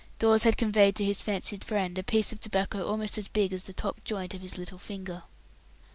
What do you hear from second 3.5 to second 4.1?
as the top